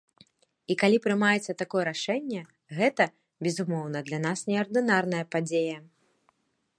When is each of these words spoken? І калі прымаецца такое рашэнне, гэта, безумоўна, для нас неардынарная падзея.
І 0.73 0.77
калі 0.83 0.97
прымаецца 1.05 1.51
такое 1.61 1.83
рашэнне, 1.89 2.41
гэта, 2.79 3.03
безумоўна, 3.49 3.99
для 4.07 4.19
нас 4.25 4.39
неардынарная 4.49 5.23
падзея. 5.37 5.77